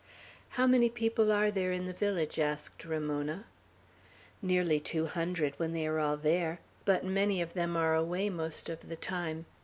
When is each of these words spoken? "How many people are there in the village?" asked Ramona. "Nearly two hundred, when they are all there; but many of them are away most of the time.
"How 0.57 0.65
many 0.65 0.89
people 0.89 1.31
are 1.31 1.51
there 1.51 1.71
in 1.71 1.85
the 1.85 1.93
village?" 1.93 2.39
asked 2.39 2.85
Ramona. 2.85 3.45
"Nearly 4.41 4.79
two 4.79 5.05
hundred, 5.05 5.53
when 5.59 5.73
they 5.73 5.85
are 5.85 5.99
all 5.99 6.17
there; 6.17 6.59
but 6.85 7.05
many 7.05 7.39
of 7.39 7.53
them 7.53 7.77
are 7.77 7.93
away 7.93 8.27
most 8.27 8.67
of 8.67 8.89
the 8.89 8.95
time. 8.95 9.45